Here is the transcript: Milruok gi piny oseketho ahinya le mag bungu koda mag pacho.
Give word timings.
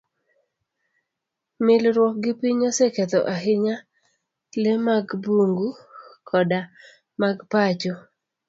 Milruok 1.65 2.15
gi 2.23 2.33
piny 2.39 2.61
oseketho 2.69 3.19
ahinya 3.33 3.75
le 4.61 4.71
mag 4.85 5.07
bungu 5.23 5.69
koda 6.27 6.59
mag 7.21 7.37
pacho. 7.51 7.93